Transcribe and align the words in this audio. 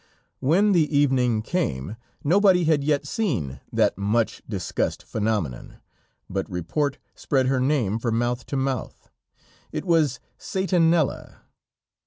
When 0.39 0.71
the 0.71 0.97
evening 0.97 1.43
came, 1.43 1.95
nobody 2.23 2.63
had 2.63 2.83
yet 2.83 3.05
seen 3.05 3.59
that 3.71 3.99
much 3.99 4.41
discussed 4.49 5.03
phenomenon, 5.03 5.75
but 6.27 6.49
report 6.49 6.97
spread 7.13 7.45
her 7.45 7.59
name 7.59 7.99
from 7.99 8.17
mouth 8.17 8.47
to 8.47 8.57
mouth; 8.57 9.11
it 9.71 9.85
was 9.85 10.19
Satanella. 10.39 11.41